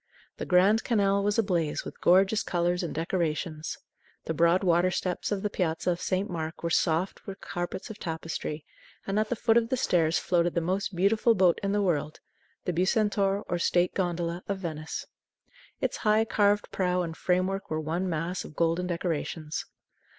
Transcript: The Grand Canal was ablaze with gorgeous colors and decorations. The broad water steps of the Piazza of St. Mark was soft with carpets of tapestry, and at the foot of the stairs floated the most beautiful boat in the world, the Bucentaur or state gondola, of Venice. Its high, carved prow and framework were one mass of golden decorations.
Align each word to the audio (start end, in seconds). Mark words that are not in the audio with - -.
The 0.37 0.47
Grand 0.47 0.83
Canal 0.83 1.23
was 1.23 1.37
ablaze 1.37 1.85
with 1.85 2.01
gorgeous 2.01 2.41
colors 2.41 2.81
and 2.81 2.91
decorations. 2.91 3.77
The 4.25 4.33
broad 4.33 4.63
water 4.63 4.89
steps 4.89 5.31
of 5.31 5.43
the 5.43 5.49
Piazza 5.51 5.91
of 5.91 6.01
St. 6.01 6.27
Mark 6.27 6.63
was 6.63 6.75
soft 6.75 7.27
with 7.27 7.39
carpets 7.39 7.91
of 7.91 7.99
tapestry, 7.99 8.65
and 9.05 9.19
at 9.19 9.29
the 9.29 9.35
foot 9.35 9.57
of 9.57 9.69
the 9.69 9.77
stairs 9.77 10.17
floated 10.17 10.55
the 10.55 10.59
most 10.59 10.95
beautiful 10.95 11.35
boat 11.35 11.59
in 11.61 11.71
the 11.71 11.83
world, 11.83 12.19
the 12.65 12.73
Bucentaur 12.73 13.43
or 13.47 13.59
state 13.59 13.93
gondola, 13.93 14.41
of 14.47 14.57
Venice. 14.57 15.05
Its 15.81 15.97
high, 15.97 16.25
carved 16.25 16.71
prow 16.71 17.03
and 17.03 17.15
framework 17.15 17.69
were 17.69 17.79
one 17.79 18.09
mass 18.09 18.43
of 18.43 18.55
golden 18.55 18.87
decorations. 18.87 19.67